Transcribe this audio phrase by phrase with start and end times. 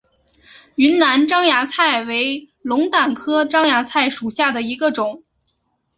[0.77, 5.23] 云南獐牙菜为龙胆科獐牙菜属下的一个种。